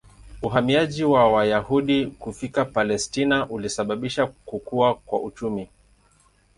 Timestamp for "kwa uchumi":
4.95-5.67